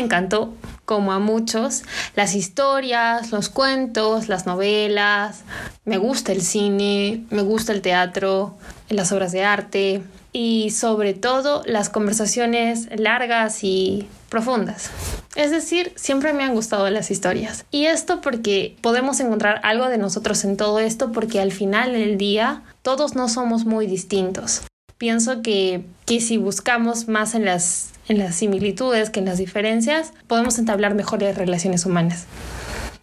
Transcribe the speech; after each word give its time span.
encantó, 0.00 0.54
como 0.84 1.12
a 1.12 1.18
muchos, 1.18 1.82
las 2.16 2.34
historias, 2.34 3.30
los 3.30 3.48
cuentos, 3.48 4.28
las 4.28 4.46
novelas. 4.46 5.42
Me 5.84 5.98
gusta 5.98 6.32
el 6.32 6.42
cine, 6.42 7.24
me 7.30 7.42
gusta 7.42 7.72
el 7.72 7.82
teatro, 7.82 8.56
las 8.88 9.12
obras 9.12 9.32
de 9.32 9.44
arte 9.44 10.02
y 10.32 10.70
sobre 10.70 11.14
todo 11.14 11.62
las 11.66 11.90
conversaciones 11.90 12.88
largas 12.96 13.62
y 13.64 14.08
profundas. 14.28 14.90
Es 15.36 15.50
decir, 15.50 15.92
siempre 15.96 16.32
me 16.32 16.44
han 16.44 16.54
gustado 16.54 16.88
las 16.90 17.10
historias. 17.10 17.64
Y 17.70 17.86
esto 17.86 18.20
porque 18.20 18.76
podemos 18.80 19.20
encontrar 19.20 19.60
algo 19.62 19.88
de 19.88 19.98
nosotros 19.98 20.44
en 20.44 20.56
todo 20.56 20.78
esto 20.78 21.12
porque 21.12 21.40
al 21.40 21.52
final 21.52 21.92
del 21.92 22.18
día 22.18 22.62
todos 22.82 23.14
no 23.14 23.28
somos 23.28 23.64
muy 23.64 23.86
distintos. 23.86 24.62
Pienso 25.00 25.40
que, 25.40 25.80
que 26.04 26.20
si 26.20 26.36
buscamos 26.36 27.08
más 27.08 27.34
en 27.34 27.46
las, 27.46 27.92
en 28.10 28.18
las 28.18 28.34
similitudes 28.34 29.08
que 29.08 29.20
en 29.20 29.24
las 29.24 29.38
diferencias, 29.38 30.12
podemos 30.26 30.58
entablar 30.58 30.94
mejores 30.94 31.38
relaciones 31.38 31.86
humanas. 31.86 32.26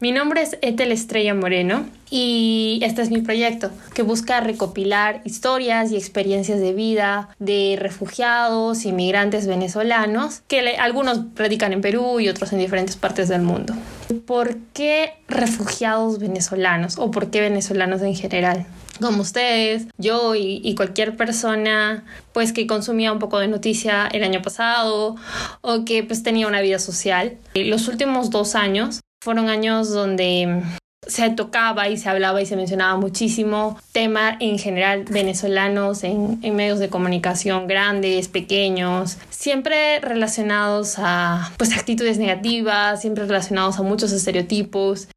Mi 0.00 0.10
nombre 0.10 0.42
es 0.42 0.58
Etel 0.60 0.90
Estrella 0.90 1.34
Moreno 1.34 1.86
y 2.10 2.80
este 2.82 3.00
es 3.00 3.12
mi 3.12 3.20
proyecto 3.20 3.70
que 3.94 4.02
busca 4.02 4.40
recopilar 4.40 5.20
historias 5.24 5.92
y 5.92 5.96
experiencias 5.96 6.58
de 6.58 6.72
vida 6.72 7.28
de 7.38 7.76
refugiados, 7.78 8.86
inmigrantes 8.86 9.46
venezolanos, 9.46 10.42
que 10.48 10.76
algunos 10.78 11.20
radican 11.36 11.72
en 11.72 11.80
Perú 11.80 12.18
y 12.18 12.28
otros 12.28 12.52
en 12.52 12.58
diferentes 12.58 12.96
partes 12.96 13.28
del 13.28 13.42
mundo. 13.42 13.72
¿Por 14.26 14.56
qué 14.72 15.12
refugiados 15.28 16.18
venezolanos 16.18 16.98
o 16.98 17.12
por 17.12 17.30
qué 17.30 17.40
venezolanos 17.40 18.02
en 18.02 18.16
general? 18.16 18.66
Como 19.00 19.22
ustedes, 19.22 19.86
yo 19.98 20.34
y, 20.34 20.74
cualquier 20.74 21.16
persona 21.16 22.04
pues 22.32 22.52
que 22.52 22.66
consumía 22.66 23.12
un 23.12 23.18
poco 23.18 23.38
de 23.38 23.48
noticia 23.48 24.08
el 24.08 24.24
año 24.24 24.42
pasado 24.42 25.16
o 25.60 25.84
que 25.84 26.02
pues 26.02 26.22
tenía 26.22 26.46
una 26.46 26.60
vida 26.60 26.78
social. 26.78 27.38
Los 27.54 27.88
últimos 27.88 28.30
dos 28.30 28.54
años 28.54 29.00
fueron 29.22 29.48
años 29.48 29.90
donde 29.90 30.62
se 31.06 31.30
tocaba 31.30 31.88
y 31.88 31.96
se 31.96 32.08
hablaba 32.08 32.40
y 32.40 32.46
se 32.46 32.56
mencionaba 32.56 32.96
muchísimo 32.96 33.78
tema 33.92 34.36
en 34.40 34.58
general 34.58 35.04
venezolanos 35.04 36.02
en, 36.04 36.38
en, 36.42 36.56
medios 36.56 36.78
de 36.78 36.88
comunicación 36.88 37.66
grandes, 37.66 38.28
pequeños, 38.28 39.18
siempre 39.30 40.00
relacionados 40.00 40.94
a 40.98 41.52
pues 41.56 41.76
actitudes 41.76 42.18
negativas, 42.18 43.00
siempre 43.00 43.26
relacionados 43.26 43.78
a 43.78 43.82
muchos 43.82 44.12
estereotipos. 44.12 45.08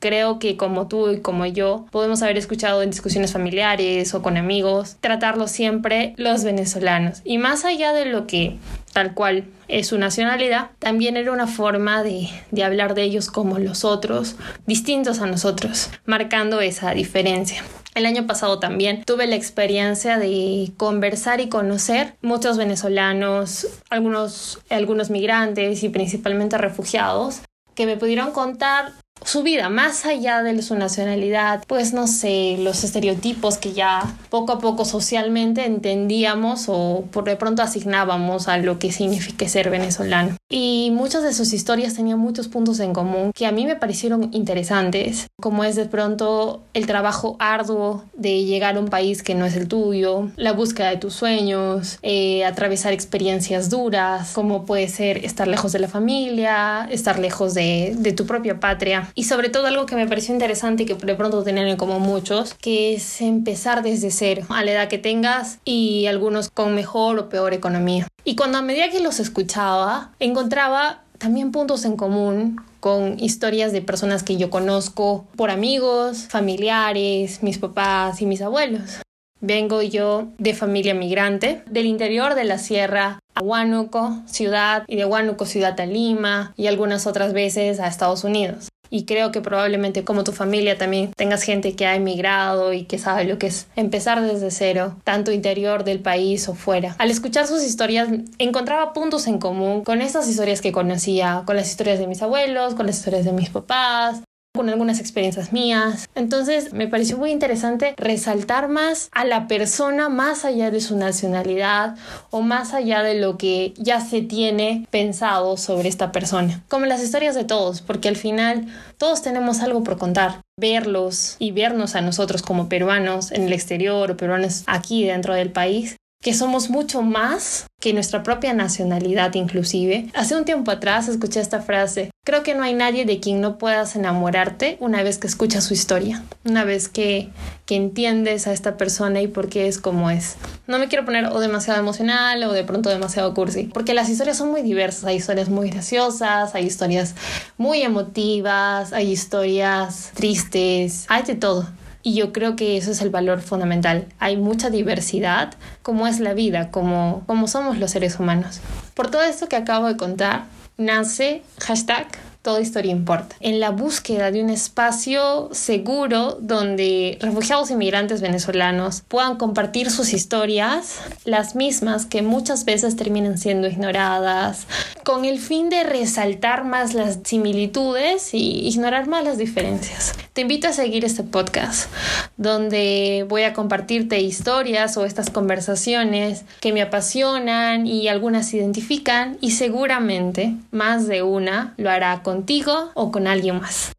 Creo 0.00 0.38
que 0.38 0.56
como 0.56 0.88
tú 0.88 1.10
y 1.10 1.20
como 1.20 1.46
yo 1.46 1.86
podemos 1.90 2.22
haber 2.22 2.38
escuchado 2.38 2.82
en 2.82 2.90
discusiones 2.90 3.32
familiares 3.32 4.14
o 4.14 4.22
con 4.22 4.36
amigos, 4.38 4.96
tratarlo 5.00 5.46
siempre 5.46 6.14
los 6.16 6.42
venezolanos. 6.42 7.20
Y 7.24 7.36
más 7.38 7.64
allá 7.64 7.92
de 7.92 8.06
lo 8.06 8.26
que 8.26 8.56
tal 8.92 9.14
cual 9.14 9.44
es 9.68 9.88
su 9.88 9.98
nacionalidad, 9.98 10.70
también 10.78 11.16
era 11.16 11.32
una 11.32 11.46
forma 11.46 12.02
de, 12.02 12.28
de, 12.50 12.64
hablar 12.64 12.94
de 12.94 13.02
ellos 13.02 13.30
como 13.30 13.58
los 13.58 13.84
otros, 13.84 14.36
distintos 14.66 15.20
a 15.20 15.26
nosotros, 15.26 15.90
marcando 16.06 16.60
esa 16.60 16.92
diferencia. 16.92 17.62
El 17.94 18.06
año 18.06 18.26
pasado 18.26 18.58
también 18.58 19.04
tuve 19.04 19.26
la 19.26 19.36
experiencia 19.36 20.18
de 20.18 20.72
conversar 20.76 21.40
y 21.40 21.48
conocer 21.48 22.14
muchos 22.22 22.56
venezolanos, 22.56 23.66
algunos, 23.90 24.60
algunos 24.70 25.10
migrantes 25.10 25.82
y 25.82 25.88
principalmente 25.88 26.56
refugiados, 26.56 27.40
que 27.74 27.86
me 27.86 27.96
pudieron 27.96 28.30
contar 28.32 28.92
su 29.24 29.42
vida, 29.42 29.68
más 29.68 30.06
allá 30.06 30.42
de 30.42 30.60
su 30.62 30.74
nacionalidad, 30.74 31.64
pues 31.66 31.92
no 31.92 32.06
sé, 32.06 32.56
los 32.58 32.84
estereotipos 32.84 33.58
que 33.58 33.72
ya 33.72 34.02
poco 34.30 34.52
a 34.52 34.58
poco 34.58 34.84
socialmente 34.84 35.64
entendíamos 35.64 36.64
o 36.68 37.04
por 37.10 37.24
de 37.24 37.36
pronto 37.36 37.62
asignábamos 37.62 38.48
a 38.48 38.58
lo 38.58 38.78
que 38.78 38.92
significa 38.92 39.48
ser 39.48 39.70
venezolano. 39.70 40.36
Y 40.48 40.90
muchas 40.92 41.22
de 41.22 41.32
sus 41.32 41.52
historias 41.52 41.94
tenían 41.94 42.18
muchos 42.18 42.48
puntos 42.48 42.80
en 42.80 42.92
común 42.92 43.32
que 43.34 43.46
a 43.46 43.52
mí 43.52 43.66
me 43.66 43.76
parecieron 43.76 44.30
interesantes, 44.32 45.28
como 45.40 45.64
es 45.64 45.76
de 45.76 45.86
pronto 45.86 46.62
el 46.74 46.86
trabajo 46.86 47.36
arduo 47.38 48.04
de 48.14 48.44
llegar 48.44 48.76
a 48.76 48.80
un 48.80 48.88
país 48.88 49.22
que 49.22 49.34
no 49.34 49.44
es 49.46 49.54
el 49.54 49.68
tuyo, 49.68 50.30
la 50.36 50.52
búsqueda 50.52 50.90
de 50.90 50.96
tus 50.96 51.14
sueños, 51.14 51.98
eh, 52.02 52.44
atravesar 52.44 52.92
experiencias 52.92 53.70
duras, 53.70 54.32
como 54.32 54.64
puede 54.64 54.88
ser 54.88 55.24
estar 55.24 55.46
lejos 55.46 55.72
de 55.72 55.78
la 55.78 55.88
familia, 55.88 56.88
estar 56.90 57.18
lejos 57.18 57.54
de, 57.54 57.94
de 57.96 58.12
tu 58.12 58.26
propia 58.26 58.58
patria 58.58 59.09
y 59.14 59.24
sobre 59.24 59.48
todo 59.48 59.66
algo 59.66 59.86
que 59.86 59.96
me 59.96 60.06
pareció 60.06 60.34
interesante 60.34 60.82
y 60.82 60.86
que 60.86 60.94
de 60.94 61.14
pronto 61.14 61.42
tienen 61.42 61.76
como 61.76 62.00
muchos, 62.00 62.54
que 62.54 62.94
es 62.94 63.20
empezar 63.20 63.82
desde 63.82 64.10
cero, 64.10 64.46
a 64.48 64.64
la 64.64 64.72
edad 64.72 64.88
que 64.88 64.98
tengas 64.98 65.58
y 65.64 66.06
algunos 66.06 66.50
con 66.50 66.74
mejor 66.74 67.18
o 67.18 67.28
peor 67.28 67.54
economía. 67.54 68.06
Y 68.24 68.36
cuando 68.36 68.58
a 68.58 68.62
medida 68.62 68.90
que 68.90 69.00
los 69.00 69.20
escuchaba, 69.20 70.12
encontraba 70.20 71.02
también 71.18 71.52
puntos 71.52 71.84
en 71.84 71.96
común 71.96 72.60
con 72.80 73.20
historias 73.20 73.72
de 73.72 73.82
personas 73.82 74.22
que 74.22 74.36
yo 74.36 74.48
conozco 74.48 75.26
por 75.36 75.50
amigos, 75.50 76.26
familiares, 76.28 77.42
mis 77.42 77.58
papás 77.58 78.22
y 78.22 78.26
mis 78.26 78.40
abuelos. 78.40 79.02
Vengo 79.42 79.80
yo 79.82 80.28
de 80.38 80.54
familia 80.54 80.94
migrante, 80.94 81.62
del 81.66 81.86
interior 81.86 82.34
de 82.34 82.44
la 82.44 82.58
sierra 82.58 83.18
a 83.34 83.42
Huánuco, 83.42 84.22
ciudad, 84.26 84.84
y 84.86 84.96
de 84.96 85.06
Huánuco, 85.06 85.46
ciudad 85.46 85.78
a 85.80 85.86
Lima, 85.86 86.52
y 86.56 86.66
algunas 86.66 87.06
otras 87.06 87.32
veces 87.32 87.80
a 87.80 87.86
Estados 87.86 88.24
Unidos 88.24 88.68
y 88.90 89.04
creo 89.04 89.30
que 89.30 89.40
probablemente 89.40 90.04
como 90.04 90.24
tu 90.24 90.32
familia 90.32 90.76
también 90.76 91.12
tengas 91.16 91.42
gente 91.42 91.74
que 91.74 91.86
ha 91.86 91.94
emigrado 91.94 92.72
y 92.72 92.84
que 92.84 92.98
sabe 92.98 93.24
lo 93.24 93.38
que 93.38 93.46
es 93.46 93.68
empezar 93.76 94.20
desde 94.20 94.50
cero, 94.50 94.96
tanto 95.04 95.32
interior 95.32 95.84
del 95.84 96.00
país 96.00 96.48
o 96.48 96.54
fuera. 96.54 96.96
Al 96.98 97.10
escuchar 97.10 97.46
sus 97.46 97.62
historias 97.62 98.08
encontraba 98.38 98.92
puntos 98.92 99.26
en 99.26 99.38
común 99.38 99.84
con 99.84 100.02
estas 100.02 100.28
historias 100.28 100.60
que 100.60 100.72
conocía, 100.72 101.44
con 101.46 101.56
las 101.56 101.70
historias 101.70 101.98
de 101.98 102.06
mis 102.06 102.22
abuelos, 102.22 102.74
con 102.74 102.86
las 102.86 102.98
historias 102.98 103.24
de 103.24 103.32
mis 103.32 103.50
papás, 103.50 104.22
con 104.60 104.68
algunas 104.68 105.00
experiencias 105.00 105.54
mías. 105.54 106.06
Entonces 106.14 106.74
me 106.74 106.86
pareció 106.86 107.16
muy 107.16 107.30
interesante 107.30 107.94
resaltar 107.96 108.68
más 108.68 109.08
a 109.10 109.24
la 109.24 109.48
persona 109.48 110.10
más 110.10 110.44
allá 110.44 110.70
de 110.70 110.82
su 110.82 110.98
nacionalidad 110.98 111.96
o 112.28 112.42
más 112.42 112.74
allá 112.74 113.02
de 113.02 113.18
lo 113.18 113.38
que 113.38 113.72
ya 113.78 114.02
se 114.02 114.20
tiene 114.20 114.86
pensado 114.90 115.56
sobre 115.56 115.88
esta 115.88 116.12
persona. 116.12 116.62
Como 116.68 116.84
las 116.84 117.02
historias 117.02 117.34
de 117.34 117.44
todos, 117.44 117.80
porque 117.80 118.08
al 118.08 118.16
final 118.16 118.66
todos 118.98 119.22
tenemos 119.22 119.60
algo 119.60 119.82
por 119.82 119.96
contar. 119.96 120.42
Verlos 120.58 121.36
y 121.38 121.52
vernos 121.52 121.94
a 121.94 122.02
nosotros 122.02 122.42
como 122.42 122.68
peruanos 122.68 123.32
en 123.32 123.44
el 123.44 123.54
exterior 123.54 124.10
o 124.10 124.16
peruanos 124.18 124.64
aquí 124.66 125.06
dentro 125.06 125.32
del 125.32 125.50
país 125.50 125.96
que 126.22 126.34
somos 126.34 126.68
mucho 126.68 127.00
más 127.00 127.66
que 127.80 127.94
nuestra 127.94 128.22
propia 128.22 128.52
nacionalidad 128.52 129.32
inclusive. 129.34 130.10
Hace 130.12 130.36
un 130.36 130.44
tiempo 130.44 130.70
atrás 130.70 131.08
escuché 131.08 131.40
esta 131.40 131.62
frase, 131.62 132.10
creo 132.26 132.42
que 132.42 132.54
no 132.54 132.62
hay 132.62 132.74
nadie 132.74 133.06
de 133.06 133.20
quien 133.20 133.40
no 133.40 133.56
puedas 133.56 133.96
enamorarte 133.96 134.76
una 134.80 135.02
vez 135.02 135.16
que 135.16 135.26
escuchas 135.26 135.64
su 135.64 135.72
historia, 135.72 136.22
una 136.44 136.64
vez 136.64 136.88
que, 136.88 137.30
que 137.64 137.76
entiendes 137.76 138.46
a 138.46 138.52
esta 138.52 138.76
persona 138.76 139.22
y 139.22 139.28
por 139.28 139.48
qué 139.48 139.66
es 139.66 139.78
como 139.78 140.10
es. 140.10 140.36
No 140.66 140.78
me 140.78 140.88
quiero 140.88 141.06
poner 141.06 141.24
o 141.24 141.40
demasiado 141.40 141.80
emocional 141.80 142.42
o 142.44 142.52
de 142.52 142.64
pronto 142.64 142.90
demasiado 142.90 143.32
cursi, 143.32 143.64
porque 143.64 143.94
las 143.94 144.10
historias 144.10 144.36
son 144.36 144.50
muy 144.50 144.60
diversas, 144.60 145.04
hay 145.04 145.16
historias 145.16 145.48
muy 145.48 145.70
graciosas, 145.70 146.54
hay 146.54 146.66
historias 146.66 147.14
muy 147.56 147.80
emotivas, 147.80 148.92
hay 148.92 149.10
historias 149.10 150.12
tristes, 150.14 151.06
hay 151.08 151.22
de 151.22 151.34
todo. 151.34 151.66
Y 152.02 152.14
yo 152.14 152.32
creo 152.32 152.56
que 152.56 152.76
eso 152.76 152.90
es 152.90 153.02
el 153.02 153.10
valor 153.10 153.40
fundamental. 153.40 154.06
Hay 154.18 154.36
mucha 154.36 154.70
diversidad, 154.70 155.54
como 155.82 156.06
es 156.06 156.20
la 156.20 156.34
vida, 156.34 156.70
como, 156.70 157.22
como 157.26 157.46
somos 157.46 157.78
los 157.78 157.90
seres 157.90 158.18
humanos. 158.18 158.60
Por 158.94 159.10
todo 159.10 159.22
esto 159.22 159.48
que 159.48 159.56
acabo 159.56 159.86
de 159.86 159.96
contar, 159.96 160.44
nace 160.76 161.42
hashtag 161.60 162.08
toda 162.42 162.60
historia 162.60 162.92
importa. 162.92 163.36
En 163.40 163.60
la 163.60 163.70
búsqueda 163.70 164.30
de 164.30 164.42
un 164.42 164.50
espacio 164.50 165.50
seguro 165.52 166.38
donde 166.40 167.18
refugiados 167.20 167.70
inmigrantes 167.70 168.22
venezolanos 168.22 169.02
puedan 169.06 169.36
compartir 169.36 169.90
sus 169.90 170.12
historias, 170.14 171.00
las 171.24 171.54
mismas 171.54 172.06
que 172.06 172.22
muchas 172.22 172.64
veces 172.64 172.96
terminan 172.96 173.36
siendo 173.36 173.68
ignoradas, 173.68 174.66
con 175.04 175.24
el 175.24 175.38
fin 175.38 175.68
de 175.68 175.84
resaltar 175.84 176.64
más 176.64 176.94
las 176.94 177.18
similitudes 177.24 178.32
y 178.32 178.66
ignorar 178.66 179.06
más 179.06 179.22
las 179.24 179.36
diferencias. 179.36 180.14
Te 180.40 180.42
invito 180.42 180.68
a 180.68 180.72
seguir 180.72 181.04
este 181.04 181.22
podcast 181.22 181.92
donde 182.38 183.26
voy 183.28 183.42
a 183.42 183.52
compartirte 183.52 184.20
historias 184.20 184.96
o 184.96 185.04
estas 185.04 185.28
conversaciones 185.28 186.46
que 186.62 186.72
me 186.72 186.80
apasionan 186.80 187.86
y 187.86 188.08
algunas 188.08 188.54
identifican 188.54 189.36
y 189.42 189.50
seguramente 189.50 190.54
más 190.70 191.06
de 191.06 191.22
una 191.22 191.74
lo 191.76 191.90
hará 191.90 192.22
contigo 192.22 192.90
o 192.94 193.12
con 193.12 193.26
alguien 193.26 193.60
más. 193.60 193.92